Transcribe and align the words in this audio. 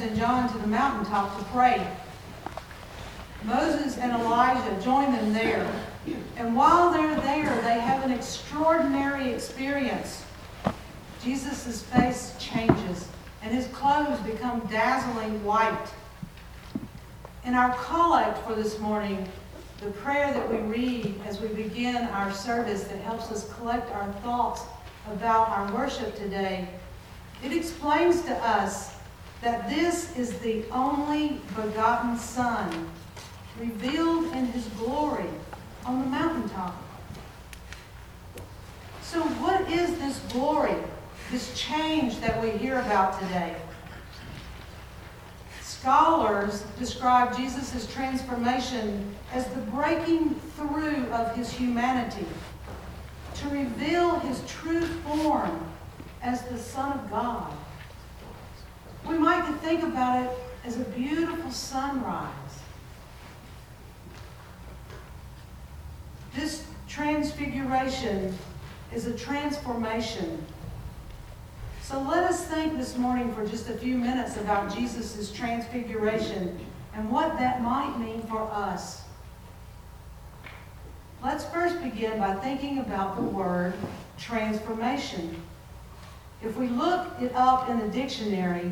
James, 0.00 0.12
and 0.12 0.18
John 0.18 0.52
to 0.52 0.58
the 0.58 0.66
mountaintop 0.66 1.38
to 1.38 1.44
pray. 1.46 1.86
Moses 3.44 3.98
and 3.98 4.12
Elijah 4.12 4.82
join 4.82 5.12
them 5.12 5.32
there. 5.32 5.70
And 6.36 6.56
while 6.56 6.90
they're 6.90 7.20
there, 7.20 7.54
they 7.62 7.78
have 7.80 8.04
an 8.04 8.10
extraordinary 8.10 9.32
experience. 9.32 10.24
Jesus' 11.22 11.82
face 11.82 12.34
changes, 12.38 13.08
and 13.42 13.52
his 13.52 13.66
clothes 13.68 14.18
become 14.20 14.60
dazzling 14.70 15.42
white. 15.44 15.88
In 17.44 17.54
our 17.54 17.74
collect 17.84 18.38
for 18.46 18.54
this 18.54 18.78
morning, 18.78 19.28
the 19.80 19.90
prayer 19.90 20.32
that 20.32 20.50
we 20.50 20.58
read 20.58 21.20
as 21.26 21.40
we 21.40 21.48
begin 21.48 21.96
our 21.96 22.32
service 22.32 22.84
that 22.84 23.00
helps 23.00 23.30
us 23.30 23.52
collect 23.54 23.90
our 23.92 24.10
thoughts 24.22 24.62
about 25.10 25.48
our 25.50 25.72
worship 25.74 26.14
today, 26.16 26.68
it 27.44 27.52
explains 27.52 28.22
to 28.22 28.34
us 28.36 28.99
that 29.42 29.68
this 29.70 30.16
is 30.16 30.38
the 30.40 30.64
only 30.70 31.40
begotten 31.56 32.18
Son 32.18 32.88
revealed 33.58 34.32
in 34.34 34.46
his 34.46 34.66
glory 34.78 35.28
on 35.84 36.00
the 36.00 36.06
mountaintop. 36.06 36.82
So, 39.02 39.22
what 39.22 39.68
is 39.70 39.98
this 39.98 40.18
glory, 40.32 40.76
this 41.32 41.58
change 41.58 42.20
that 42.20 42.40
we 42.42 42.50
hear 42.50 42.78
about 42.80 43.18
today? 43.20 43.56
Scholars 45.62 46.62
describe 46.78 47.34
Jesus' 47.34 47.90
transformation 47.92 49.14
as 49.32 49.46
the 49.46 49.60
breaking 49.62 50.34
through 50.56 51.06
of 51.06 51.34
his 51.34 51.50
humanity 51.50 52.26
to 53.36 53.48
reveal 53.48 54.18
his 54.20 54.42
true 54.46 54.82
form 54.82 55.66
as 56.22 56.42
the 56.42 56.58
Son 56.58 56.92
of 56.92 57.10
God. 57.10 57.50
We 59.10 59.18
might 59.18 59.42
think 59.60 59.82
about 59.82 60.22
it 60.22 60.30
as 60.64 60.76
a 60.76 60.84
beautiful 60.84 61.50
sunrise. 61.50 62.28
This 66.36 66.64
transfiguration 66.86 68.32
is 68.94 69.06
a 69.06 69.14
transformation. 69.18 70.44
So 71.82 72.00
let 72.02 72.22
us 72.22 72.44
think 72.46 72.76
this 72.76 72.96
morning 72.96 73.34
for 73.34 73.44
just 73.44 73.68
a 73.68 73.72
few 73.72 73.98
minutes 73.98 74.36
about 74.36 74.72
Jesus' 74.72 75.32
transfiguration 75.32 76.64
and 76.94 77.10
what 77.10 77.36
that 77.36 77.62
might 77.62 77.98
mean 77.98 78.22
for 78.22 78.42
us. 78.42 79.02
Let's 81.20 81.44
first 81.46 81.82
begin 81.82 82.20
by 82.20 82.34
thinking 82.34 82.78
about 82.78 83.16
the 83.16 83.22
word 83.22 83.74
transformation. 84.18 85.42
If 86.42 86.56
we 86.56 86.68
look 86.68 87.08
it 87.20 87.32
up 87.34 87.68
in 87.68 87.80
the 87.80 87.88
dictionary, 87.88 88.70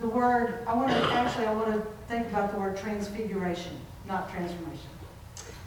the 0.00 0.08
word, 0.08 0.64
I 0.66 0.74
want 0.74 0.90
to, 0.90 1.12
actually, 1.12 1.46
I 1.46 1.54
want 1.54 1.72
to 1.72 1.80
think 2.08 2.28
about 2.28 2.52
the 2.52 2.58
word 2.58 2.76
transfiguration, 2.76 3.76
not 4.06 4.30
transformation. 4.30 4.88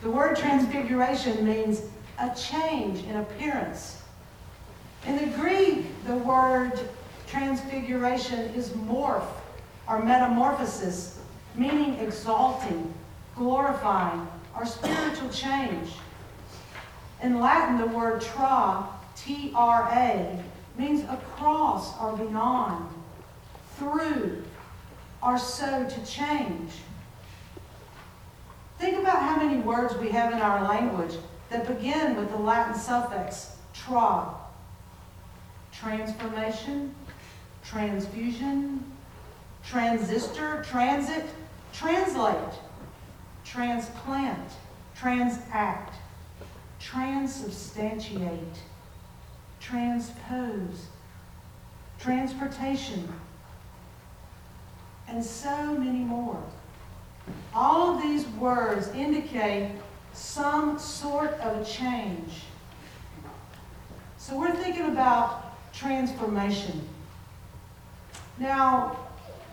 The 0.04 0.12
word 0.12 0.36
transfiguration 0.36 1.46
means 1.46 1.82
a 2.20 2.34
change 2.36 3.04
in 3.06 3.18
appearance. 3.18 4.02
In 5.06 5.18
the 5.18 5.38
Greek, 5.38 5.86
the 6.06 6.18
word 6.18 6.80
transfiguration 7.28 8.40
is 8.54 8.70
morph 8.70 9.28
or 9.88 10.04
metamorphosis, 10.04 11.20
meaning 11.56 11.96
exalting, 11.96 12.94
glorifying, 13.36 14.28
or 14.56 14.66
spiritual 14.66 15.30
change. 15.30 15.94
In 17.24 17.40
Latin, 17.40 17.78
the 17.78 17.88
word 17.88 18.22
tra, 18.22 18.88
T 19.16 19.52
R 19.56 19.90
A, 19.92 20.44
means 20.78 21.04
across 21.10 22.00
or 22.00 22.16
beyond, 22.16 22.90
through, 23.78 24.44
or 25.22 25.38
so 25.38 25.88
to 25.88 26.06
change. 26.06 26.72
Think 28.80 29.00
about 29.00 29.22
how 29.22 29.38
many 29.38 29.60
words 29.60 29.96
we 29.96 30.10
have 30.10 30.34
in 30.34 30.40
our 30.40 30.64
language 30.68 31.16
that 31.50 31.68
begin 31.68 32.16
with 32.16 32.30
the 32.30 32.38
Latin 32.38 32.76
suffix 32.76 33.56
tra. 33.74 34.34
Transformation, 35.72 36.94
transfusion, 37.64 38.84
transistor, 39.64 40.64
transit, 40.68 41.26
translate, 41.74 42.54
transplant, 43.44 44.52
transact, 44.96 45.96
transubstantiate, 46.80 48.58
transpose, 49.60 50.88
transportation, 52.00 53.08
and 55.08 55.24
so 55.24 55.74
many 55.74 56.00
more. 56.00 56.42
All 57.54 57.96
of 57.96 58.02
these 58.02 58.26
words 58.40 58.90
indicate 58.90 59.72
some 60.14 60.78
sort 60.80 61.34
of 61.40 61.62
a 61.62 61.66
change. 61.66 62.44
So 64.18 64.38
we're 64.38 64.56
thinking 64.56 64.88
about 64.88 65.56
transformation. 65.74 66.88
Now, 68.40 68.98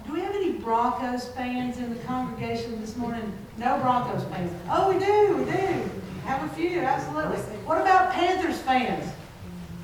do 0.07 0.13
we 0.13 0.21
have 0.21 0.35
any 0.35 0.53
Broncos 0.53 1.29
fans 1.29 1.79
in 1.79 1.91
the 1.91 2.01
congregation 2.05 2.81
this 2.81 2.97
morning? 2.97 3.33
No 3.57 3.79
Broncos 3.79 4.25
fans. 4.25 4.53
Oh, 4.69 4.93
we 4.93 4.99
do, 4.99 5.37
we 5.37 5.45
do. 5.45 5.91
Have 6.25 6.51
a 6.51 6.55
few, 6.55 6.81
absolutely. 6.81 7.39
What 7.67 7.81
about 7.81 8.13
Panthers 8.13 8.61
fans? 8.61 9.11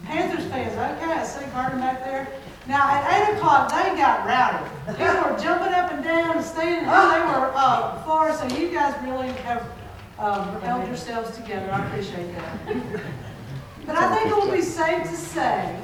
Panthers 0.05 0.45
fans, 0.47 0.73
okay, 0.73 1.13
I 1.13 1.25
see 1.25 1.45
Carter 1.53 1.77
back 1.77 2.05
there. 2.05 2.29
Now, 2.71 2.89
at 2.89 3.31
8 3.31 3.37
o'clock, 3.37 3.69
they 3.69 3.97
got 3.97 4.25
rowdy. 4.25 4.65
People 4.97 5.33
were 5.33 5.37
jumping 5.43 5.75
up 5.75 5.91
and 5.91 6.05
down 6.05 6.37
and 6.37 6.47
standing. 6.47 6.85
They 6.85 6.89
were 6.89 7.53
uh, 7.53 8.01
far, 8.05 8.33
so 8.33 8.47
you 8.57 8.71
guys 8.71 8.95
really 9.03 9.27
have 9.43 9.69
um, 10.21 10.61
held 10.61 10.87
yourselves 10.87 11.37
together. 11.37 11.69
I 11.73 11.85
appreciate 11.89 12.33
that. 12.37 12.77
But 13.87 13.97
I 13.97 14.15
think 14.15 14.31
it 14.31 14.37
would 14.37 14.53
be 14.53 14.63
safe 14.63 15.03
to 15.03 15.17
say 15.17 15.81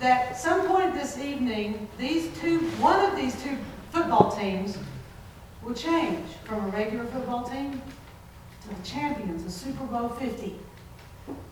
that 0.00 0.28
at 0.30 0.38
some 0.38 0.66
point 0.68 0.94
this 0.94 1.18
evening, 1.18 1.86
these 1.98 2.34
two, 2.38 2.60
one 2.80 2.98
of 3.04 3.14
these 3.14 3.34
two 3.42 3.58
football 3.90 4.34
teams 4.34 4.78
will 5.62 5.74
change 5.74 6.24
from 6.44 6.64
a 6.64 6.68
regular 6.68 7.04
football 7.04 7.42
team 7.42 7.82
to 8.62 8.68
the 8.68 8.82
champions 8.82 9.44
of 9.44 9.50
Super 9.50 9.84
Bowl 9.84 10.08
50. 10.08 10.54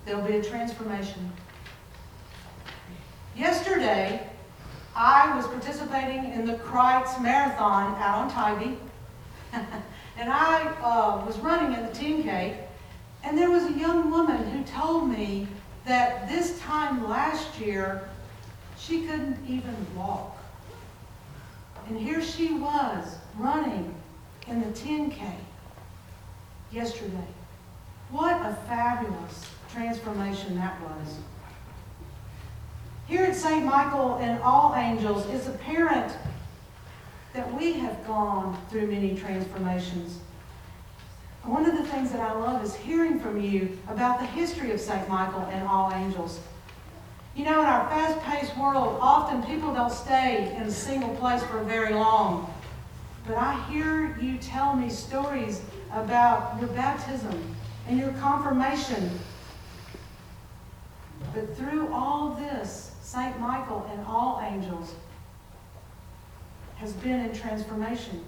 There'll 0.07 0.27
be 0.27 0.37
a 0.37 0.43
transformation. 0.43 1.31
Yesterday, 3.37 4.31
I 4.97 5.35
was 5.37 5.47
participating 5.47 6.33
in 6.33 6.47
the 6.47 6.55
Critz 6.55 7.19
Marathon 7.21 7.95
out 8.01 8.19
on 8.19 8.31
Tybee, 8.31 8.77
and 9.53 10.31
I 10.31 10.67
uh, 10.83 11.25
was 11.27 11.39
running 11.41 11.77
in 11.77 11.85
the 11.85 11.93
10K, 11.93 12.57
and 13.25 13.37
there 13.37 13.51
was 13.51 13.65
a 13.65 13.73
young 13.73 14.11
woman 14.11 14.49
who 14.51 14.63
told 14.65 15.11
me 15.11 15.49
that 15.85 16.29
this 16.29 16.61
time 16.61 17.09
last 17.09 17.59
year, 17.59 18.09
she 18.79 19.07
couldn't 19.07 19.39
even 19.49 19.75
walk. 19.97 20.37
And 21.89 21.99
here 21.99 22.23
she 22.23 22.55
was 22.55 23.17
running 23.37 23.95
in 24.47 24.61
the 24.61 24.69
10K 24.69 25.35
yesterday. 26.71 27.27
What 28.11 28.35
a 28.47 28.55
fabulous 28.69 29.51
transformation 29.71 30.55
that 30.57 30.81
was. 30.83 31.17
Here 33.07 33.23
at 33.23 33.37
St. 33.37 33.65
Michael 33.65 34.17
and 34.17 34.41
all 34.43 34.75
angels, 34.75 35.27
it's 35.29 35.47
apparent 35.47 36.17
that 37.35 37.53
we 37.55 37.75
have 37.75 38.07
gone 38.07 38.59
through 38.71 38.87
many 38.87 39.15
transformations. 39.15 40.21
One 41.43 41.67
of 41.67 41.77
the 41.77 41.85
things 41.85 42.11
that 42.13 42.21
I 42.21 42.33
love 42.33 42.65
is 42.65 42.75
hearing 42.75 43.21
from 43.21 43.39
you 43.39 43.79
about 43.89 44.21
the 44.21 44.27
history 44.27 44.71
of 44.71 44.81
St. 44.81 45.07
Michael 45.09 45.43
and 45.51 45.69
all 45.69 45.93
angels. 45.93 46.41
You 47.37 47.45
know, 47.45 47.61
in 47.61 47.67
our 47.67 47.87
fast 47.91 48.19
paced 48.21 48.57
world, 48.57 48.97
often 49.01 49.43
people 49.43 49.75
don't 49.75 49.93
stay 49.93 50.55
in 50.57 50.63
a 50.63 50.71
single 50.71 51.15
place 51.17 51.43
for 51.43 51.63
very 51.65 51.93
long. 51.93 52.51
But 53.27 53.37
I 53.37 53.63
hear 53.69 54.17
you 54.19 54.39
tell 54.39 54.75
me 54.75 54.89
stories 54.89 55.61
about 55.93 56.59
your 56.59 56.71
baptism 56.71 57.55
and 57.89 57.99
your 57.99 58.13
confirmation. 58.13 59.11
But 61.35 61.55
through 61.57 61.93
all 61.93 62.31
this, 62.35 62.93
St. 63.15 63.39
Michael 63.39 63.89
and 63.93 64.05
all 64.09 64.43
angels 64.43 64.93
has 66.79 66.93
been 66.95 67.21
in 67.21 67.33
transformation. 67.33 68.25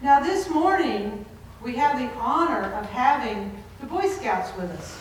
Now, 0.00 0.20
this 0.20 0.48
morning, 0.48 1.26
we 1.62 1.74
have 1.76 1.98
the 1.98 2.08
honor 2.18 2.72
of 2.72 2.88
having 2.88 3.52
the 3.80 3.86
Boy 3.86 4.08
Scouts 4.08 4.56
with 4.56 4.70
us. 4.70 4.98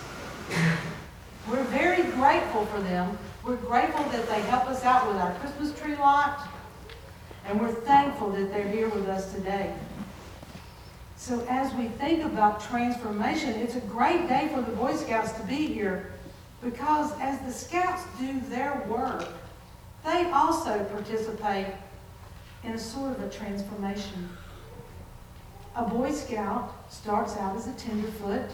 We're 1.50 1.64
very 1.64 2.04
grateful 2.12 2.66
for 2.66 2.82
them. 2.82 3.18
We're 3.46 3.56
grateful 3.56 4.04
that 4.10 4.28
they 4.28 4.42
help 4.42 4.66
us 4.66 4.84
out 4.84 5.08
with 5.08 5.16
our 5.16 5.34
Christmas 5.36 5.80
tree 5.80 5.96
lot, 5.96 6.50
and 7.46 7.62
we're 7.62 7.72
thankful 7.72 8.30
that 8.32 8.52
they're 8.52 8.68
here 8.68 8.90
with 8.90 9.08
us 9.08 9.34
today. 9.34 9.74
So, 11.16 11.46
as 11.48 11.74
we 11.76 11.88
think 11.88 12.26
about 12.26 12.60
transformation, 12.60 13.52
it's 13.52 13.76
a 13.76 13.82
great 13.82 14.28
day 14.28 14.50
for 14.54 14.62
the 14.62 14.76
Boy 14.76 14.98
Scouts 14.98 15.32
to 15.32 15.44
be 15.44 15.68
here 15.68 16.12
because 16.62 17.12
as 17.20 17.40
the 17.40 17.52
Scouts 17.52 18.04
do 18.20 18.40
their 18.50 18.84
work, 18.88 19.28
they 20.04 20.30
also 20.32 20.84
participate 20.86 21.68
in 22.64 22.74
a 22.74 22.80
sort 22.80 23.12
of 23.12 23.24
a 23.24 23.30
transformation. 23.30 24.30
A 25.76 25.84
Boy 25.84 26.12
Scout 26.12 26.74
starts 26.90 27.38
out 27.38 27.56
as 27.56 27.68
a 27.68 27.74
tenderfoot, 27.74 28.50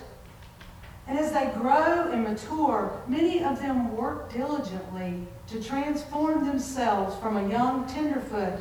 and 1.08 1.18
as 1.18 1.32
they 1.32 1.52
grow 1.58 2.12
and 2.12 2.24
mature, 2.24 3.02
many 3.08 3.44
of 3.44 3.60
them 3.60 3.96
work 3.96 4.32
diligently 4.32 5.26
to 5.48 5.62
transform 5.62 6.46
themselves 6.46 7.16
from 7.18 7.38
a 7.38 7.50
young 7.50 7.86
tenderfoot 7.88 8.60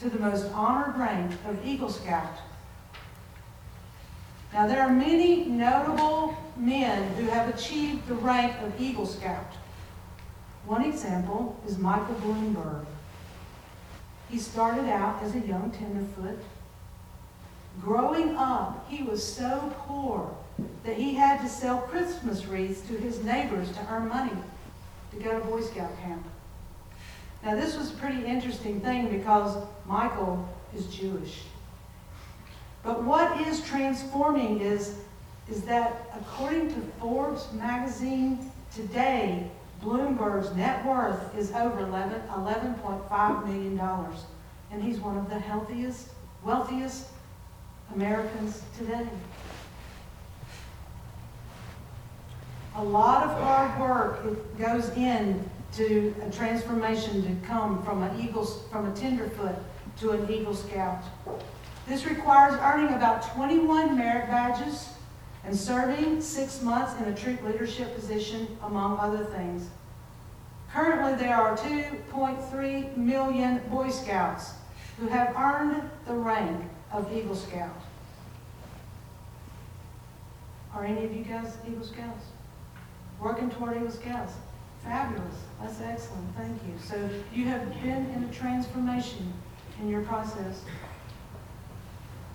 to 0.00 0.10
the 0.10 0.18
most 0.18 0.46
honored 0.52 0.96
rank 0.98 1.32
of 1.46 1.64
Eagle 1.64 1.90
Scout. 1.90 2.38
Now, 4.54 4.68
there 4.68 4.80
are 4.80 4.88
many 4.88 5.46
notable 5.46 6.36
men 6.56 7.12
who 7.14 7.24
have 7.24 7.52
achieved 7.52 8.06
the 8.06 8.14
rank 8.14 8.54
of 8.62 8.80
Eagle 8.80 9.04
Scout. 9.04 9.52
One 10.64 10.84
example 10.84 11.60
is 11.66 11.76
Michael 11.76 12.14
Bloomberg. 12.14 12.86
He 14.30 14.38
started 14.38 14.88
out 14.88 15.20
as 15.24 15.34
a 15.34 15.40
young 15.40 15.72
tenderfoot. 15.72 16.38
Growing 17.80 18.36
up, 18.36 18.88
he 18.88 19.02
was 19.02 19.26
so 19.26 19.74
poor 19.76 20.32
that 20.84 20.96
he 20.96 21.14
had 21.14 21.40
to 21.40 21.48
sell 21.48 21.78
Christmas 21.78 22.46
wreaths 22.46 22.80
to 22.82 22.96
his 22.96 23.24
neighbors 23.24 23.72
to 23.72 23.80
earn 23.90 24.08
money 24.08 24.36
to 25.10 25.16
go 25.16 25.36
to 25.36 25.44
Boy 25.46 25.62
Scout 25.62 25.90
camp. 26.00 26.24
Now, 27.42 27.56
this 27.56 27.76
was 27.76 27.90
a 27.90 27.94
pretty 27.94 28.24
interesting 28.24 28.80
thing 28.80 29.08
because 29.08 29.56
Michael 29.84 30.48
is 30.76 30.86
Jewish. 30.86 31.42
But 32.84 33.02
what 33.02 33.40
is 33.40 33.66
transforming 33.66 34.60
is, 34.60 34.96
is 35.50 35.62
that 35.62 36.06
according 36.14 36.68
to 36.68 36.80
Forbes 37.00 37.50
magazine 37.54 38.50
today, 38.74 39.50
Bloomberg's 39.82 40.54
net 40.54 40.84
worth 40.84 41.36
is 41.36 41.50
over 41.52 41.82
$11.5 41.82 43.46
million. 43.46 43.80
And 44.70 44.82
he's 44.82 45.00
one 45.00 45.16
of 45.16 45.30
the 45.30 45.38
healthiest, 45.38 46.10
wealthiest 46.44 47.08
Americans 47.94 48.62
today. 48.76 49.06
A 52.76 52.84
lot 52.84 53.22
of 53.24 53.40
hard 53.40 53.80
work 53.80 54.58
goes 54.58 54.90
in 54.90 55.48
to 55.76 56.14
a 56.26 56.30
transformation 56.30 57.22
to 57.22 57.46
come 57.46 57.82
from 57.82 58.02
an 58.02 58.20
eagle, 58.20 58.44
from 58.44 58.90
a 58.90 58.94
tenderfoot 58.94 59.56
to 60.00 60.10
an 60.10 60.30
Eagle 60.30 60.54
Scout. 60.54 61.02
This 61.86 62.06
requires 62.06 62.54
earning 62.62 62.94
about 62.94 63.34
21 63.34 63.96
merit 63.96 64.28
badges 64.28 64.88
and 65.44 65.54
serving 65.54 66.22
six 66.22 66.62
months 66.62 66.98
in 67.00 67.12
a 67.12 67.14
troop 67.14 67.42
leadership 67.42 67.94
position, 67.94 68.56
among 68.62 68.98
other 68.98 69.24
things. 69.24 69.68
Currently, 70.72 71.14
there 71.16 71.36
are 71.36 71.56
2.3 71.56 72.96
million 72.96 73.60
Boy 73.70 73.90
Scouts 73.90 74.54
who 74.98 75.08
have 75.08 75.36
earned 75.36 75.88
the 76.06 76.14
rank 76.14 76.64
of 76.90 77.12
Eagle 77.14 77.36
Scout. 77.36 77.76
Are 80.74 80.84
any 80.84 81.04
of 81.04 81.14
you 81.14 81.22
guys 81.22 81.56
Eagle 81.68 81.84
Scouts? 81.84 82.24
Working 83.20 83.50
toward 83.50 83.76
Eagle 83.76 83.90
Scouts? 83.90 84.32
Fabulous. 84.82 85.36
That's 85.60 85.80
excellent. 85.80 86.34
Thank 86.36 86.60
you. 86.66 86.74
So 86.82 87.08
you 87.32 87.46
have 87.46 87.70
been 87.82 88.10
in 88.10 88.24
a 88.24 88.32
transformation 88.32 89.32
in 89.80 89.88
your 89.88 90.02
process. 90.02 90.62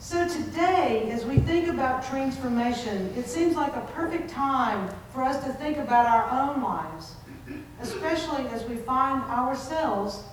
So 0.02 0.26
today, 0.30 1.12
as 1.12 1.26
we 1.26 1.40
think 1.40 1.68
about 1.68 2.06
transformation, 2.06 3.14
it 3.18 3.28
seems 3.28 3.58
like 3.58 3.76
a 3.76 3.82
perfect 3.94 4.30
time 4.30 4.90
for 5.14 5.24
us 5.24 5.44
to 5.44 5.52
think 5.52 5.78
about 5.78 6.06
our 6.06 6.42
own 6.42 6.64
lives, 6.64 7.16
especially 7.82 8.48
as 8.48 8.64
we 8.64 8.78
find 8.78 9.22
ourselves 9.24 10.24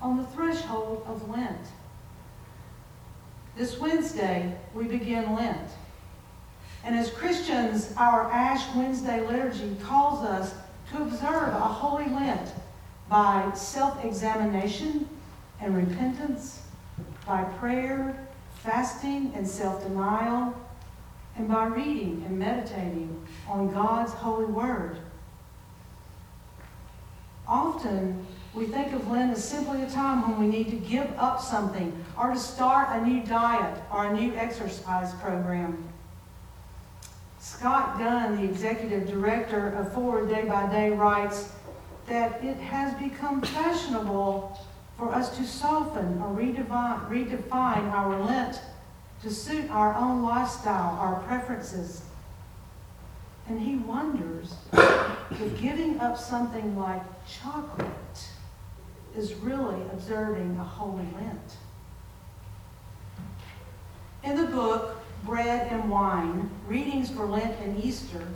on 0.00 0.18
the 0.18 0.24
threshold 0.26 1.02
of 1.08 1.28
Lent. 1.28 1.66
This 3.56 3.80
Wednesday, 3.80 4.56
we 4.72 4.84
begin 4.84 5.34
Lent. 5.34 5.68
And 6.84 6.94
as 6.94 7.10
Christians, 7.10 7.92
our 7.96 8.30
Ash 8.30 8.72
Wednesday 8.76 9.20
liturgy 9.26 9.76
calls 9.82 10.24
us 10.24 10.54
to 10.92 11.02
observe 11.02 11.48
a 11.48 11.60
holy 11.60 12.08
Lent 12.08 12.52
by 13.08 13.50
self 13.56 14.04
examination 14.04 15.08
and 15.60 15.76
repentance, 15.76 16.62
by 17.26 17.42
prayer, 17.42 18.27
fasting, 18.62 19.32
and 19.34 19.46
self 19.46 19.82
denial, 19.82 20.54
and 21.36 21.48
by 21.48 21.66
reading 21.66 22.24
and 22.26 22.38
meditating 22.38 23.26
on 23.48 23.72
God's 23.72 24.12
holy 24.12 24.46
word. 24.46 24.98
Often, 27.46 28.26
we 28.54 28.66
think 28.66 28.92
of 28.92 29.08
Lent 29.08 29.32
as 29.32 29.44
simply 29.44 29.82
a 29.82 29.90
time 29.90 30.22
when 30.22 30.40
we 30.40 30.46
need 30.46 30.70
to 30.70 30.76
give 30.76 31.10
up 31.16 31.40
something 31.40 31.92
or 32.18 32.32
to 32.32 32.38
start 32.38 32.88
a 32.90 33.06
new 33.06 33.22
diet 33.24 33.80
or 33.92 34.06
a 34.06 34.12
new 34.12 34.34
exercise 34.34 35.14
program. 35.14 35.88
Scott 37.38 37.98
Gunn, 37.98 38.36
the 38.36 38.44
executive 38.44 39.08
director 39.08 39.68
of 39.70 39.92
Forward 39.92 40.28
Day 40.28 40.44
by 40.44 40.70
Day, 40.70 40.90
writes 40.90 41.52
that 42.08 42.42
it 42.42 42.56
has 42.56 42.92
become 42.94 43.40
fashionable 43.42 44.58
for 44.98 45.14
us 45.14 45.36
to 45.36 45.44
soften 45.44 46.20
or 46.20 46.36
redefine, 46.36 47.08
redefine 47.08 47.92
our 47.92 48.20
Lent 48.20 48.60
to 49.22 49.30
suit 49.30 49.70
our 49.70 49.94
own 49.94 50.22
lifestyle, 50.22 50.98
our 50.98 51.20
preferences. 51.20 52.02
And 53.48 53.60
he 53.60 53.76
wonders 53.76 54.54
if 55.30 55.60
giving 55.60 56.00
up 56.00 56.18
something 56.18 56.76
like 56.76 57.02
chocolate 57.26 58.28
is 59.16 59.34
really 59.34 59.80
observing 59.92 60.56
a 60.60 60.64
holy 60.64 61.06
Lent. 61.14 61.56
In 64.24 64.36
the 64.36 64.50
book, 64.50 65.00
Bread 65.24 65.72
and 65.72 65.88
Wine, 65.88 66.50
Readings 66.66 67.08
for 67.10 67.24
Lent 67.24 67.58
and 67.60 67.82
Easter, 67.82 68.26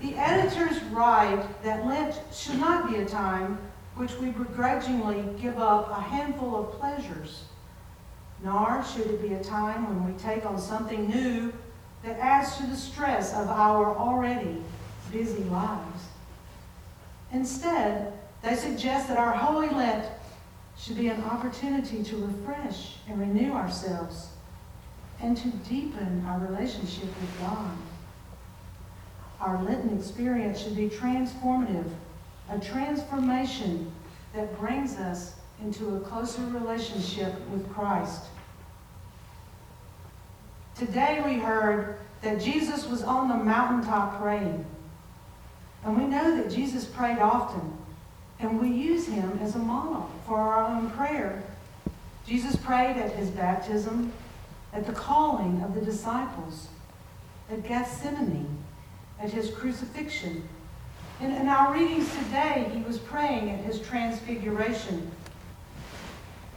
the 0.00 0.16
editors 0.16 0.82
write 0.84 1.62
that 1.62 1.86
Lent 1.86 2.20
should 2.32 2.58
not 2.58 2.90
be 2.90 2.96
a 2.96 3.06
time 3.06 3.58
which 3.98 4.16
we 4.18 4.30
begrudgingly 4.30 5.24
give 5.40 5.58
up 5.58 5.90
a 5.90 6.00
handful 6.00 6.56
of 6.56 6.72
pleasures, 6.78 7.44
nor 8.44 8.84
should 8.84 9.06
it 9.06 9.20
be 9.20 9.34
a 9.34 9.42
time 9.42 9.88
when 9.88 10.10
we 10.10 10.18
take 10.18 10.46
on 10.46 10.58
something 10.58 11.08
new 11.08 11.52
that 12.04 12.18
adds 12.18 12.56
to 12.56 12.66
the 12.66 12.76
stress 12.76 13.34
of 13.34 13.48
our 13.48 13.96
already 13.96 14.62
busy 15.10 15.42
lives. 15.44 16.04
Instead, 17.32 18.12
they 18.42 18.54
suggest 18.54 19.08
that 19.08 19.18
our 19.18 19.32
Holy 19.32 19.68
Lent 19.68 20.06
should 20.78 20.96
be 20.96 21.08
an 21.08 21.22
opportunity 21.24 22.04
to 22.04 22.16
refresh 22.16 22.98
and 23.08 23.18
renew 23.18 23.52
ourselves 23.52 24.28
and 25.20 25.36
to 25.36 25.48
deepen 25.68 26.24
our 26.28 26.38
relationship 26.38 27.06
with 27.06 27.40
God. 27.40 27.72
Our 29.40 29.60
Lenten 29.62 29.98
experience 29.98 30.62
should 30.62 30.76
be 30.76 30.88
transformative, 30.88 31.90
a 32.50 32.58
transformation 32.58 33.90
that 34.34 34.58
brings 34.58 34.96
us 34.96 35.34
into 35.62 35.96
a 35.96 36.00
closer 36.00 36.42
relationship 36.46 37.34
with 37.50 37.70
Christ. 37.72 38.24
Today 40.76 41.22
we 41.24 41.34
heard 41.34 41.98
that 42.22 42.40
Jesus 42.40 42.86
was 42.86 43.02
on 43.02 43.28
the 43.28 43.34
mountaintop 43.34 44.20
praying. 44.20 44.64
And 45.84 45.96
we 45.96 46.06
know 46.06 46.36
that 46.36 46.50
Jesus 46.50 46.84
prayed 46.84 47.18
often, 47.18 47.76
and 48.40 48.60
we 48.60 48.68
use 48.68 49.06
him 49.06 49.38
as 49.42 49.54
a 49.54 49.58
model 49.58 50.10
for 50.26 50.38
our 50.38 50.64
own 50.64 50.90
prayer. 50.90 51.42
Jesus 52.26 52.56
prayed 52.56 52.96
at 52.96 53.12
his 53.12 53.30
baptism, 53.30 54.12
at 54.72 54.86
the 54.86 54.92
calling 54.92 55.62
of 55.62 55.74
the 55.74 55.80
disciples, 55.80 56.68
at 57.50 57.66
Gethsemane, 57.66 58.58
at 59.20 59.30
his 59.30 59.50
crucifixion. 59.50 60.48
In, 61.20 61.32
in 61.32 61.48
our 61.48 61.72
readings 61.72 62.08
today, 62.16 62.70
he 62.72 62.80
was 62.82 62.98
praying 62.98 63.50
at 63.50 63.60
his 63.60 63.80
transfiguration. 63.80 65.10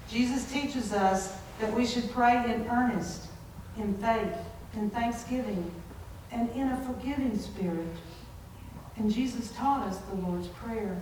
Jesus 0.09 0.51
teaches 0.51 0.93
us 0.93 1.35
that 1.59 1.73
we 1.73 1.85
should 1.85 2.11
pray 2.11 2.35
in 2.53 2.67
earnest, 2.67 3.27
in 3.77 3.93
faith, 3.95 4.35
in 4.75 4.89
thanksgiving, 4.89 5.71
and 6.31 6.49
in 6.51 6.67
a 6.67 6.77
forgiving 6.81 7.37
spirit. 7.37 7.87
And 8.97 9.11
Jesus 9.11 9.51
taught 9.53 9.87
us 9.87 9.97
the 9.97 10.15
Lord's 10.15 10.47
Prayer. 10.49 10.97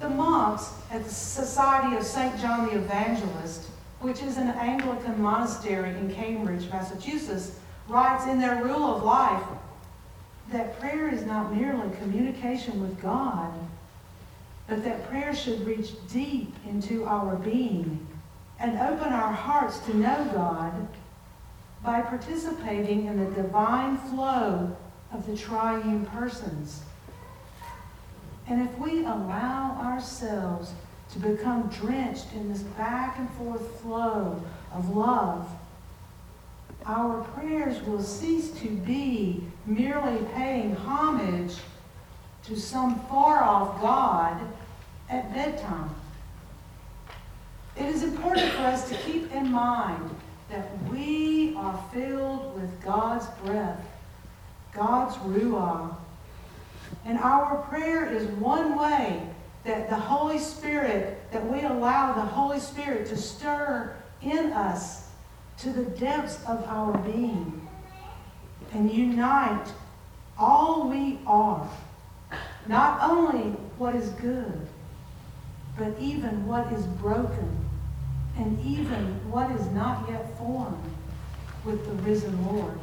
The 0.00 0.10
monks 0.10 0.72
at 0.90 1.04
the 1.04 1.10
Society 1.10 1.96
of 1.96 2.02
St. 2.02 2.38
John 2.40 2.66
the 2.66 2.76
Evangelist 2.76 3.70
which 4.04 4.22
is 4.22 4.36
an 4.36 4.48
Anglican 4.48 5.20
monastery 5.20 5.88
in 5.96 6.14
Cambridge, 6.14 6.68
Massachusetts, 6.68 7.52
writes 7.88 8.26
in 8.26 8.38
their 8.38 8.62
rule 8.62 8.96
of 8.96 9.02
life 9.02 9.42
that 10.50 10.78
prayer 10.80 11.08
is 11.08 11.24
not 11.24 11.54
merely 11.54 11.94
communication 11.96 12.80
with 12.80 13.00
God, 13.00 13.52
but 14.66 14.84
that 14.84 15.08
prayer 15.08 15.34
should 15.34 15.66
reach 15.66 15.92
deep 16.10 16.54
into 16.68 17.04
our 17.04 17.36
being 17.36 18.06
and 18.58 18.78
open 18.78 19.12
our 19.12 19.32
hearts 19.32 19.78
to 19.80 19.96
know 19.96 20.30
God 20.32 20.88
by 21.82 22.00
participating 22.00 23.06
in 23.06 23.18
the 23.18 23.42
divine 23.42 23.98
flow 23.98 24.74
of 25.12 25.26
the 25.26 25.36
triune 25.36 26.06
persons. 26.06 26.82
And 28.46 28.62
if 28.62 28.78
we 28.78 29.00
allow 29.00 29.78
ourselves 29.82 30.72
to 31.12 31.18
become 31.18 31.68
drenched 31.68 32.32
in 32.34 32.50
this 32.50 32.62
back 32.62 33.18
and 33.18 33.30
forth 33.32 33.80
flow 33.80 34.42
of 34.72 34.94
love, 34.94 35.48
our 36.86 37.22
prayers 37.24 37.82
will 37.82 38.02
cease 38.02 38.50
to 38.60 38.68
be 38.68 39.42
merely 39.66 40.24
paying 40.34 40.74
homage 40.74 41.56
to 42.44 42.56
some 42.56 43.00
far 43.06 43.42
off 43.42 43.80
God 43.80 44.40
at 45.08 45.32
bedtime. 45.32 45.94
It 47.76 47.86
is 47.86 48.02
important 48.02 48.52
for 48.52 48.62
us 48.62 48.88
to 48.90 48.94
keep 48.96 49.32
in 49.32 49.50
mind 49.50 50.10
that 50.50 50.68
we 50.90 51.54
are 51.56 51.82
filled 51.92 52.54
with 52.54 52.82
God's 52.84 53.26
breath, 53.42 53.80
God's 54.72 55.16
Ruah. 55.16 55.96
And 57.04 57.18
our 57.18 57.62
prayer 57.62 58.12
is 58.12 58.26
one 58.38 58.78
way 58.78 59.26
that 59.64 59.88
the 59.88 59.96
Holy 59.96 60.38
Spirit, 60.38 61.18
that 61.32 61.44
we 61.50 61.62
allow 61.62 62.12
the 62.12 62.20
Holy 62.20 62.60
Spirit 62.60 63.06
to 63.06 63.16
stir 63.16 63.96
in 64.20 64.52
us 64.52 65.03
to 65.58 65.70
the 65.70 65.84
depths 65.84 66.38
of 66.46 66.64
our 66.66 66.96
being 66.98 67.66
and 68.72 68.90
unite 68.90 69.66
all 70.38 70.88
we 70.88 71.18
are. 71.26 71.68
Not 72.66 72.98
only 73.08 73.50
what 73.78 73.94
is 73.94 74.10
good, 74.10 74.66
but 75.76 75.92
even 76.00 76.46
what 76.46 76.72
is 76.72 76.86
broken, 76.86 77.64
and 78.36 78.60
even 78.64 79.30
what 79.30 79.50
is 79.52 79.66
not 79.68 80.08
yet 80.08 80.36
formed 80.38 80.82
with 81.64 81.84
the 81.86 81.92
risen 82.02 82.46
Lord. 82.46 82.78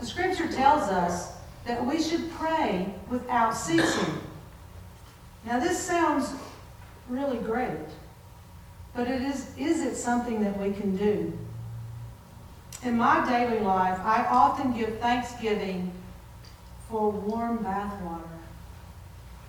The 0.00 0.06
scripture 0.06 0.50
tells 0.50 0.90
us 0.90 1.32
that 1.66 1.84
we 1.84 2.02
should 2.02 2.30
pray 2.32 2.94
without 3.10 3.52
ceasing. 3.52 4.20
Now, 5.44 5.60
this 5.60 5.78
sounds 5.78 6.32
really 7.08 7.38
great, 7.38 7.78
but 8.94 9.08
it 9.08 9.22
is, 9.22 9.50
is 9.56 9.80
it 9.80 9.96
something 9.96 10.42
that 10.42 10.58
we 10.58 10.72
can 10.72 10.96
do? 10.96 11.32
In 12.82 12.96
my 12.96 13.28
daily 13.28 13.60
life, 13.60 13.98
I 14.00 14.24
often 14.30 14.72
give 14.72 14.98
thanksgiving 14.98 15.92
for 16.88 17.10
warm 17.10 17.62
bath 17.62 18.00
water 18.02 18.24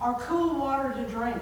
or 0.02 0.14
cool 0.20 0.60
water 0.60 0.94
to 0.94 1.04
drink. 1.10 1.42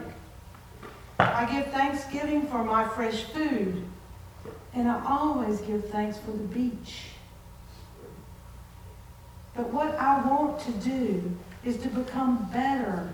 I 1.19 1.45
give 1.51 1.67
thanksgiving 1.71 2.47
for 2.47 2.63
my 2.63 2.87
fresh 2.87 3.23
food, 3.25 3.83
and 4.73 4.89
I 4.89 5.03
always 5.05 5.61
give 5.61 5.89
thanks 5.89 6.17
for 6.17 6.31
the 6.31 6.43
beach. 6.43 7.09
But 9.55 9.73
what 9.73 9.95
I 9.95 10.27
want 10.27 10.59
to 10.61 10.71
do 10.71 11.35
is 11.63 11.77
to 11.77 11.87
become 11.89 12.49
better 12.53 13.13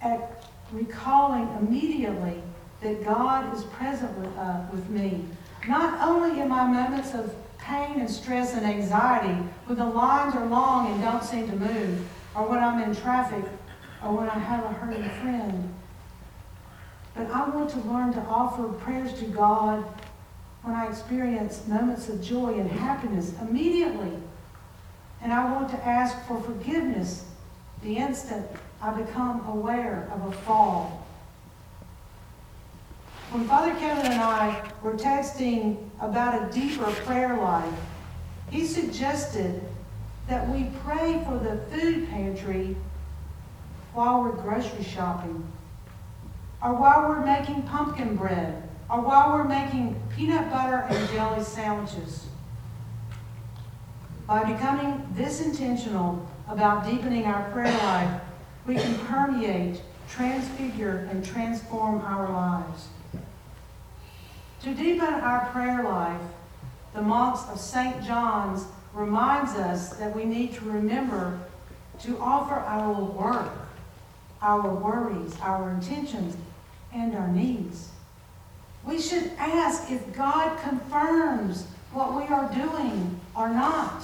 at 0.00 0.44
recalling 0.72 1.48
immediately 1.60 2.42
that 2.82 3.04
God 3.04 3.54
is 3.56 3.64
present 3.64 4.16
with, 4.18 4.36
uh, 4.36 4.60
with 4.72 4.88
me. 4.90 5.24
Not 5.66 6.06
only 6.06 6.40
in 6.40 6.48
my 6.48 6.66
moments 6.66 7.14
of 7.14 7.34
pain 7.58 8.00
and 8.00 8.10
stress 8.10 8.54
and 8.54 8.64
anxiety, 8.64 9.34
when 9.66 9.78
the 9.78 9.84
lines 9.84 10.34
are 10.34 10.46
long 10.46 10.92
and 10.92 11.02
don't 11.02 11.24
seem 11.24 11.48
to 11.48 11.56
move, 11.56 12.06
or 12.34 12.48
when 12.48 12.58
I'm 12.58 12.82
in 12.82 12.94
traffic, 12.94 13.44
or 14.04 14.16
when 14.16 14.28
I 14.28 14.38
have 14.38 14.64
a 14.64 14.68
hurting 14.68 15.08
friend. 15.20 15.74
But 17.14 17.30
I 17.30 17.48
want 17.48 17.70
to 17.70 17.80
learn 17.80 18.12
to 18.12 18.20
offer 18.20 18.68
prayers 18.68 19.14
to 19.20 19.24
God 19.24 19.84
when 20.62 20.74
I 20.76 20.86
experience 20.86 21.66
moments 21.66 22.08
of 22.08 22.22
joy 22.22 22.58
and 22.58 22.70
happiness 22.70 23.32
immediately. 23.40 24.12
And 25.22 25.32
I 25.32 25.50
want 25.52 25.70
to 25.70 25.86
ask 25.86 26.26
for 26.26 26.40
forgiveness 26.40 27.24
the 27.82 27.96
instant 27.96 28.46
I 28.82 28.90
become 28.90 29.46
aware 29.48 30.10
of 30.12 30.26
a 30.26 30.32
fall. 30.32 31.05
When 33.30 33.44
Father 33.48 33.74
Kevin 33.74 34.12
and 34.12 34.20
I 34.20 34.70
were 34.82 34.94
texting 34.94 35.90
about 36.00 36.40
a 36.40 36.52
deeper 36.52 36.90
prayer 37.04 37.36
life, 37.36 37.74
he 38.50 38.64
suggested 38.64 39.60
that 40.28 40.48
we 40.48 40.70
pray 40.84 41.24
for 41.26 41.36
the 41.36 41.56
food 41.70 42.08
pantry 42.08 42.76
while 43.92 44.22
we're 44.22 44.30
grocery 44.30 44.84
shopping, 44.84 45.44
or 46.62 46.74
while 46.74 47.08
we're 47.08 47.24
making 47.24 47.62
pumpkin 47.62 48.14
bread, 48.14 48.62
or 48.88 49.00
while 49.00 49.32
we're 49.32 49.44
making 49.44 50.00
peanut 50.14 50.48
butter 50.48 50.86
and 50.88 51.10
jelly 51.10 51.42
sandwiches. 51.42 52.26
By 54.28 54.44
becoming 54.44 55.04
this 55.14 55.40
intentional 55.40 56.24
about 56.48 56.86
deepening 56.86 57.24
our 57.24 57.50
prayer 57.50 57.76
life, 57.78 58.20
we 58.66 58.76
can 58.76 58.96
permeate, 59.06 59.82
transfigure, 60.08 61.08
and 61.10 61.24
transform 61.24 62.00
our 62.02 62.28
lives. 62.30 62.88
To 64.66 64.74
deepen 64.74 65.14
our 65.14 65.46
prayer 65.52 65.84
life, 65.84 66.20
the 66.92 67.00
monks 67.00 67.48
of 67.52 67.60
St. 67.60 68.02
John's 68.02 68.64
reminds 68.92 69.52
us 69.52 69.90
that 69.90 70.12
we 70.12 70.24
need 70.24 70.54
to 70.54 70.64
remember 70.64 71.38
to 72.00 72.18
offer 72.18 72.56
our 72.56 72.92
work, 72.92 73.52
our 74.42 74.68
worries, 74.74 75.36
our 75.40 75.70
intentions, 75.70 76.36
and 76.92 77.14
our 77.14 77.28
needs. 77.28 77.90
We 78.84 79.00
should 79.00 79.30
ask 79.38 79.88
if 79.88 80.12
God 80.12 80.58
confirms 80.58 81.68
what 81.92 82.16
we 82.16 82.24
are 82.24 82.52
doing 82.52 83.20
or 83.36 83.48
not. 83.48 84.02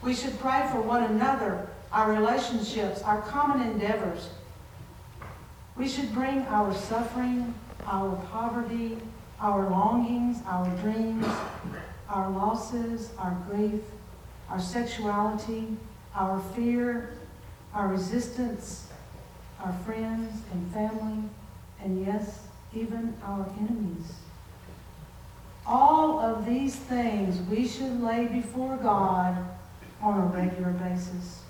We 0.00 0.14
should 0.14 0.38
pray 0.38 0.68
for 0.70 0.80
one 0.80 1.02
another, 1.02 1.68
our 1.90 2.12
relationships, 2.12 3.02
our 3.02 3.20
common 3.22 3.68
endeavors. 3.68 4.28
We 5.74 5.88
should 5.88 6.14
bring 6.14 6.42
our 6.42 6.72
suffering, 6.72 7.52
our 7.84 8.14
poverty, 8.30 8.98
our 9.40 9.68
longings, 9.68 10.38
our 10.46 10.68
dreams, 10.76 11.26
our 12.08 12.30
losses, 12.30 13.10
our 13.18 13.36
grief, 13.48 13.80
our 14.48 14.60
sexuality, 14.60 15.76
our 16.14 16.40
fear, 16.54 17.14
our 17.74 17.88
resistance, 17.88 18.88
our 19.62 19.72
friends 19.84 20.42
and 20.52 20.72
family, 20.72 21.22
and 21.82 22.04
yes, 22.06 22.46
even 22.74 23.14
our 23.24 23.46
enemies. 23.58 24.12
All 25.66 26.20
of 26.20 26.46
these 26.46 26.76
things 26.76 27.40
we 27.50 27.66
should 27.66 28.00
lay 28.00 28.26
before 28.26 28.76
God 28.76 29.36
on 30.00 30.20
a 30.20 30.26
regular 30.26 30.70
basis. 30.70 31.42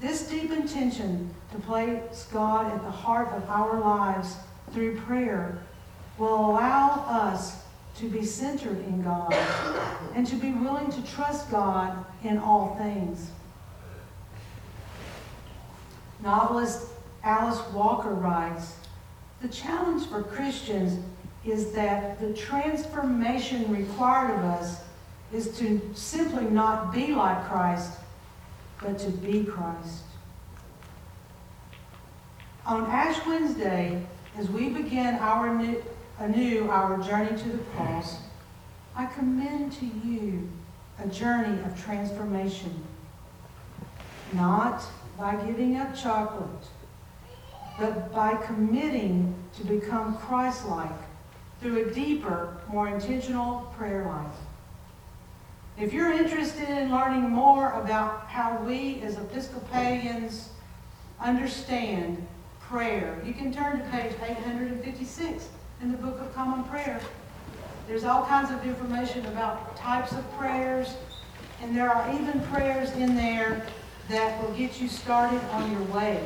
This 0.00 0.28
deep 0.28 0.50
intention 0.50 1.34
to 1.52 1.58
place 1.58 2.26
God 2.32 2.72
at 2.72 2.82
the 2.82 2.90
heart 2.90 3.28
of 3.28 3.48
our 3.48 3.80
lives 3.80 4.36
through 4.72 5.00
prayer 5.00 5.58
will 6.18 6.50
allow 6.50 7.04
us 7.08 7.62
to 7.96 8.08
be 8.08 8.24
centered 8.24 8.78
in 8.86 9.02
God 9.02 9.32
and 10.14 10.26
to 10.26 10.36
be 10.36 10.52
willing 10.52 10.90
to 10.90 11.02
trust 11.02 11.50
God 11.50 12.04
in 12.22 12.38
all 12.38 12.76
things. 12.76 13.30
Novelist 16.22 16.88
Alice 17.22 17.60
Walker 17.72 18.10
writes 18.10 18.74
The 19.42 19.48
challenge 19.48 20.06
for 20.06 20.22
Christians 20.22 21.02
is 21.44 21.72
that 21.72 22.20
the 22.20 22.32
transformation 22.34 23.70
required 23.72 24.38
of 24.38 24.44
us 24.44 24.82
is 25.32 25.56
to 25.58 25.80
simply 25.94 26.44
not 26.44 26.92
be 26.92 27.14
like 27.14 27.44
Christ, 27.48 27.92
but 28.82 28.98
to 28.98 29.10
be 29.10 29.44
Christ. 29.44 30.02
On 32.66 32.84
Ash 32.86 33.24
Wednesday, 33.26 34.04
as 34.36 34.48
we 34.50 34.68
begin 34.68 35.14
our 35.16 35.54
new, 35.54 35.82
anew 36.20 36.68
our 36.68 36.98
journey 36.98 37.36
to 37.36 37.48
the 37.48 37.64
cross, 37.74 38.18
I 38.94 39.06
commend 39.06 39.72
to 39.72 39.86
you 39.86 40.48
a 41.02 41.08
journey 41.08 41.60
of 41.62 41.82
transformation. 41.82 42.84
Not 44.34 44.82
by 45.18 45.34
giving 45.46 45.76
up 45.76 45.96
chocolate, 45.96 46.66
but 47.78 48.12
by 48.12 48.34
committing 48.36 49.34
to 49.56 49.64
become 49.64 50.16
Christ 50.18 50.66
like 50.66 50.92
through 51.60 51.88
a 51.88 51.94
deeper, 51.94 52.58
more 52.70 52.88
intentional 52.88 53.72
prayer 53.76 54.04
life. 54.06 54.36
If 55.78 55.94
you're 55.94 56.12
interested 56.12 56.68
in 56.68 56.90
learning 56.90 57.30
more 57.30 57.72
about 57.72 58.26
how 58.26 58.62
we 58.62 59.00
as 59.00 59.16
Episcopalians 59.16 60.50
understand 61.18 62.26
prayer, 62.60 63.22
you 63.24 63.32
can 63.32 63.50
turn 63.50 63.78
to 63.78 63.84
page 63.86 64.12
856 64.22 65.48
in 65.82 65.92
the 65.92 65.98
Book 65.98 66.20
of 66.20 66.34
Common 66.34 66.62
Prayer. 66.64 67.00
There's 67.88 68.04
all 68.04 68.24
kinds 68.26 68.50
of 68.50 68.64
information 68.66 69.24
about 69.26 69.76
types 69.76 70.12
of 70.12 70.30
prayers, 70.32 70.94
and 71.62 71.74
there 71.74 71.90
are 71.90 72.12
even 72.14 72.40
prayers 72.52 72.90
in 72.92 73.16
there 73.16 73.66
that 74.10 74.42
will 74.42 74.54
get 74.54 74.80
you 74.80 74.88
started 74.88 75.40
on 75.52 75.70
your 75.72 75.82
way. 75.84 76.22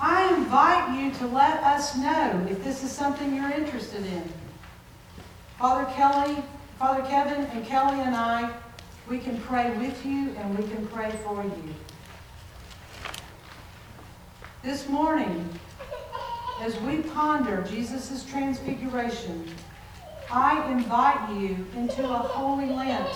I 0.00 0.34
invite 0.34 0.98
you 0.98 1.10
to 1.18 1.26
let 1.26 1.62
us 1.62 1.94
know 1.96 2.46
if 2.48 2.64
this 2.64 2.82
is 2.82 2.90
something 2.90 3.34
you're 3.34 3.50
interested 3.50 4.06
in. 4.06 4.24
Father 5.58 5.90
Kelly, 5.92 6.42
Father 6.78 7.02
Kevin, 7.02 7.44
and 7.44 7.66
Kelly 7.66 8.00
and 8.00 8.16
I, 8.16 8.50
We 9.08 9.18
can 9.18 9.38
pray 9.40 9.76
with 9.76 10.06
you 10.06 10.30
and 10.38 10.56
we 10.56 10.64
can 10.68 10.86
pray 10.86 11.10
for 11.24 11.42
you. 11.42 11.74
This 14.62 14.88
morning, 14.88 15.48
as 16.60 16.78
we 16.80 16.98
ponder 16.98 17.62
Jesus' 17.62 18.24
transfiguration, 18.24 19.46
I 20.30 20.70
invite 20.70 21.40
you 21.40 21.66
into 21.74 22.04
a 22.04 22.18
holy 22.18 22.66
Lent, 22.66 23.08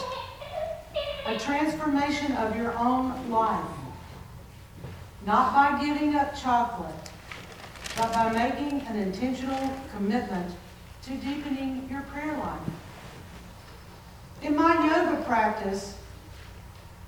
a 1.27 1.39
transformation 1.39 2.33
of 2.33 2.57
your 2.57 2.77
own 2.79 3.31
life. 3.31 3.67
Not 5.27 5.55
by 5.55 5.85
giving 5.85 6.15
up 6.17 6.35
chocolate, 6.35 7.11
but 7.97 8.13
by 8.15 8.33
making 8.33 8.81
an 8.87 8.97
intentional 8.97 9.71
commitment 9.95 10.55
to 11.03 11.11
deepening 11.11 11.87
your 11.91 12.03
prayer 12.03 12.37
life. 12.39 12.61
In 14.43 14.57
my 14.57 14.75
yoga 14.87 15.23
practice, 15.25 15.99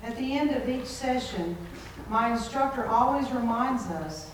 at 0.03 0.15
the 0.15 0.37
end 0.37 0.51
of 0.51 0.69
each 0.69 0.85
session, 0.85 1.57
my 2.09 2.31
instructor 2.31 2.85
always 2.85 3.29
reminds 3.31 3.83
us 3.87 4.29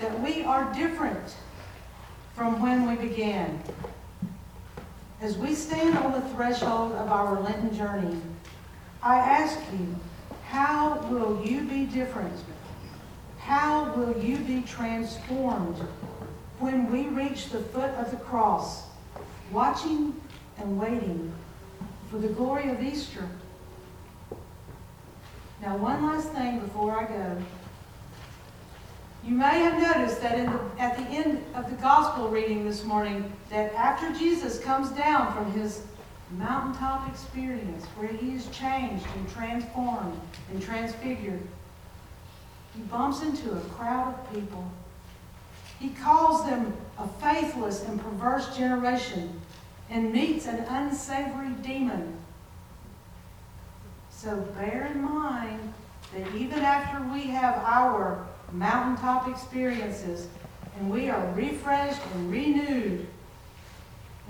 that 0.00 0.20
we 0.20 0.42
are 0.44 0.72
different 0.74 1.34
from 2.34 2.60
when 2.60 2.88
we 2.88 2.96
began. 2.96 3.62
As 5.20 5.38
we 5.38 5.54
stand 5.54 5.96
on 5.98 6.12
the 6.12 6.20
threshold 6.34 6.92
of 6.92 7.10
our 7.10 7.40
Lenten 7.40 7.74
journey, 7.74 8.20
I 9.02 9.16
ask 9.16 9.58
you, 9.72 9.96
how 10.48 10.98
will 11.08 11.42
you 11.44 11.62
be 11.62 11.86
different? 11.86 12.34
How 13.38 13.94
will 13.94 14.22
you 14.22 14.38
be 14.38 14.62
transformed 14.62 15.78
when 16.58 16.90
we 16.90 17.04
reach 17.04 17.48
the 17.50 17.60
foot 17.60 17.90
of 17.92 18.10
the 18.10 18.16
cross, 18.16 18.88
watching 19.50 20.20
and 20.58 20.78
waiting 20.78 21.32
for 22.10 22.18
the 22.18 22.28
glory 22.28 22.68
of 22.70 22.82
Easter? 22.82 23.28
Now, 25.62 25.76
one 25.78 26.04
last 26.04 26.32
thing 26.32 26.60
before 26.60 26.92
I 26.92 27.04
go. 27.04 27.42
You 29.26 29.34
may 29.34 29.58
have 29.58 29.82
noticed 29.82 30.22
that 30.22 30.36
the, 30.36 30.80
at 30.80 30.96
the 30.96 31.02
end 31.02 31.44
of 31.56 31.68
the 31.68 31.74
gospel 31.82 32.28
reading 32.28 32.64
this 32.64 32.84
morning, 32.84 33.32
that 33.50 33.74
after 33.74 34.12
Jesus 34.12 34.60
comes 34.60 34.88
down 34.90 35.34
from 35.34 35.50
his 35.50 35.82
mountaintop 36.38 37.08
experience 37.08 37.84
where 37.96 38.06
he 38.06 38.36
is 38.36 38.46
changed 38.50 39.04
and 39.16 39.28
transformed 39.28 40.20
and 40.52 40.62
transfigured, 40.62 41.42
he 42.76 42.82
bumps 42.82 43.22
into 43.22 43.50
a 43.50 43.60
crowd 43.60 44.14
of 44.14 44.32
people. 44.32 44.70
He 45.80 45.88
calls 45.88 46.46
them 46.46 46.72
a 46.96 47.08
faithless 47.20 47.82
and 47.82 48.00
perverse 48.00 48.56
generation 48.56 49.40
and 49.90 50.12
meets 50.12 50.46
an 50.46 50.60
unsavory 50.68 51.50
demon. 51.62 52.16
So 54.08 54.36
bear 54.56 54.86
in 54.94 55.02
mind 55.02 55.74
that 56.14 56.32
even 56.36 56.60
after 56.60 57.02
we 57.12 57.22
have 57.22 57.56
our 57.64 58.24
mountaintop 58.52 59.28
experiences 59.28 60.28
and 60.78 60.90
we 60.90 61.08
are 61.08 61.32
refreshed 61.32 62.00
and 62.14 62.30
renewed, 62.30 63.06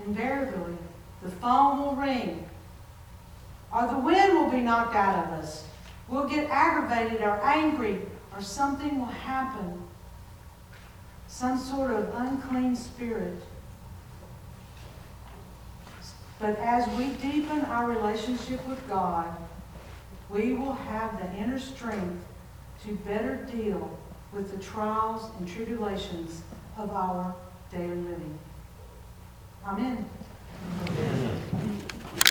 invariably 0.07 0.77
the 1.23 1.31
phone 1.31 1.81
will 1.81 1.97
ring 1.97 2.49
or 3.75 3.87
the 3.89 3.99
wind 3.99 4.35
will 4.35 4.51
be 4.51 4.61
knocked 4.61 4.95
out 4.95 5.27
of 5.27 5.33
us. 5.35 5.65
We'll 6.09 6.29
get 6.29 6.49
aggravated 6.51 7.21
or 7.21 7.41
angry 7.43 8.01
or 8.35 8.41
something 8.41 8.99
will 8.99 9.07
happen. 9.07 9.83
Some 11.27 11.59
sort 11.59 11.91
of 11.91 12.15
unclean 12.15 12.77
spirit. 12.77 13.43
But 16.39 16.59
as 16.59 16.87
we 16.97 17.09
deepen 17.15 17.63
our 17.63 17.89
relationship 17.89 18.67
with 18.69 18.87
God, 18.89 19.27
we 20.29 20.53
will 20.53 20.75
have 20.75 21.19
the 21.19 21.37
inner 21.37 21.59
strength 21.59 22.25
to 22.85 22.95
better 22.97 23.37
deal 23.51 23.99
with 24.37 24.57
the 24.57 24.63
trials 24.63 25.31
and 25.39 25.49
tribulations 25.49 26.43
of 26.77 26.91
our 26.91 27.35
daily 27.73 27.89
living. 27.89 28.39
Amen. 29.67 30.05
Amen. 30.89 31.76